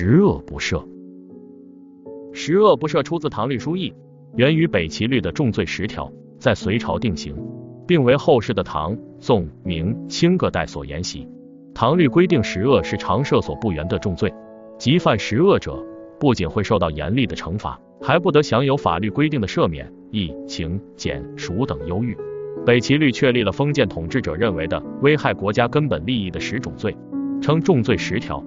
[0.00, 0.80] 十恶不赦。
[2.32, 3.90] 十恶不赦出自《唐律疏议》，
[4.36, 6.08] 源于北齐律的重罪十条，
[6.38, 7.34] 在隋朝定型，
[7.84, 11.28] 并为后世的唐、宋、明、清各代所沿袭。
[11.74, 14.32] 唐律规定十恶是常赦所不原的重罪，
[14.78, 15.84] 即犯十恶者，
[16.20, 22.16] 不仅会受到严厉的惩罚，还不得享有法律规定的赦免、役、刑、减、赎等优遇。
[22.64, 26.96] 北齐律确立了封建统治者认为的危害国家根本利益的十种罪，
[27.42, 28.40] 称重罪十条。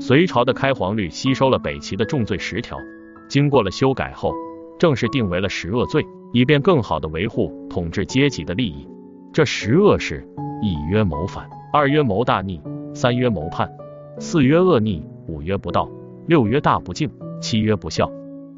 [0.00, 2.78] 隋朝的开皇律吸收了北齐的重罪十条，
[3.28, 4.32] 经过了修改后，
[4.78, 8.86] 正式定为了十恶罪，以便更好的维护统治阶级的利益。
[9.32, 10.26] 这十恶是：
[10.62, 12.60] 一曰谋反，二曰谋大逆，
[12.94, 13.70] 三曰谋叛，
[14.18, 15.90] 四曰恶逆，五曰不道，
[16.26, 17.10] 六曰大不敬，
[17.40, 18.10] 七曰不孝，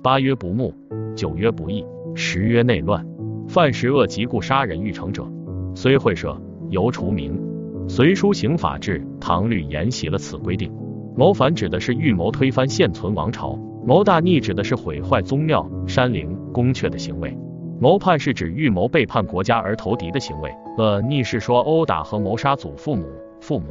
[0.02, 0.74] 八曰不睦，
[1.16, 3.04] 九曰不义，十曰内乱。
[3.48, 5.26] 犯十恶即故杀人欲成者，
[5.74, 6.38] 虽会赦，
[6.68, 7.40] 犹除名。
[7.88, 10.72] 隋书刑法志唐律沿袭了此规定。
[11.20, 13.54] 谋反指的是预谋推翻现存王朝，
[13.84, 17.36] 谋大逆指的是毁坏宗庙、山陵、宫阙的行为，
[17.78, 20.50] 谋叛是指预谋背叛国家而投敌的行为。
[20.78, 23.04] 呃逆是说殴打和谋杀祖父母、
[23.38, 23.66] 父母，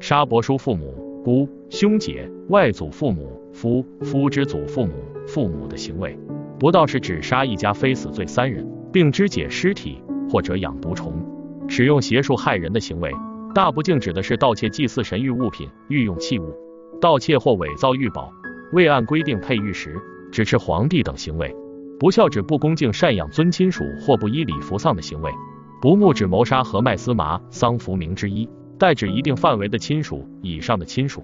[0.00, 4.94] 杀伯叔父母、姑、兄姐、外祖父母、夫、夫之祖父母、
[5.26, 6.18] 父母的行为。
[6.58, 11.12] 不道是指杀一家非死罪三人，并肢解尸体或者养毒虫，
[11.68, 13.12] 使用邪术害人的行为。
[13.54, 16.54] 大不敬指的是盗窃祭祀神玉物品、御用器物。
[17.00, 18.32] 盗窃或伪造玉宝，
[18.72, 19.96] 未按规定配玉石，
[20.32, 21.48] 指斥皇帝等行为；
[21.98, 25.30] 不孝指不恭敬赡养尊亲属或不依礼服丧的行为；
[25.80, 28.48] 不睦指谋杀和卖司麻、丧服名之一，
[28.78, 31.20] 代指一定范围的亲属以上的亲属；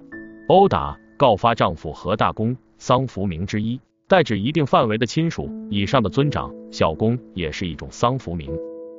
[0.47, 8.51] 殴打、告发丈夫和大公、丧服名之一，代指一定范围的亲属以上的尊长、小公，也是一种丧服名，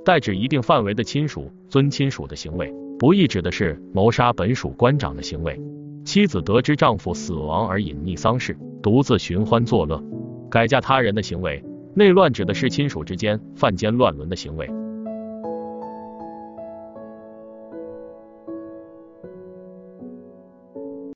[0.05, 2.67] 代指一定范围的亲属、尊亲属的行为；
[2.99, 5.61] 不义指的是谋杀本属官长的行为。
[6.05, 10.03] 妻子得知丈夫死亡而隐匿丧事，独自寻欢作乐，
[10.51, 11.63] 改嫁他人的行为；
[11.95, 14.71] 内乱指的是亲属之间犯奸乱伦的行为。